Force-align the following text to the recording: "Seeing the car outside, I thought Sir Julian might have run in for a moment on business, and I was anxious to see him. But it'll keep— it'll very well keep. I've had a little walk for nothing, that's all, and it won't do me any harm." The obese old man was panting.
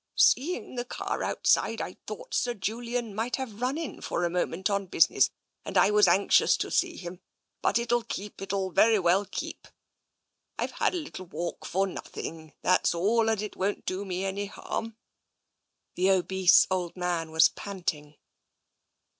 "Seeing 0.15 0.77
the 0.77 0.83
car 0.85 1.21
outside, 1.21 1.79
I 1.79 1.95
thought 2.07 2.33
Sir 2.33 2.55
Julian 2.55 3.13
might 3.13 3.35
have 3.35 3.61
run 3.61 3.77
in 3.77 4.01
for 4.01 4.23
a 4.25 4.31
moment 4.31 4.67
on 4.67 4.87
business, 4.87 5.29
and 5.63 5.77
I 5.77 5.91
was 5.91 6.07
anxious 6.07 6.57
to 6.57 6.71
see 6.71 6.97
him. 6.97 7.21
But 7.61 7.77
it'll 7.77 8.01
keep— 8.01 8.41
it'll 8.41 8.71
very 8.71 8.97
well 8.97 9.27
keep. 9.29 9.67
I've 10.57 10.71
had 10.71 10.95
a 10.95 10.97
little 10.97 11.27
walk 11.27 11.67
for 11.67 11.85
nothing, 11.85 12.53
that's 12.63 12.95
all, 12.95 13.29
and 13.29 13.43
it 13.43 13.55
won't 13.55 13.85
do 13.85 14.03
me 14.03 14.25
any 14.25 14.47
harm." 14.47 14.97
The 15.93 16.09
obese 16.09 16.65
old 16.71 16.97
man 16.97 17.29
was 17.29 17.49
panting. 17.49 18.15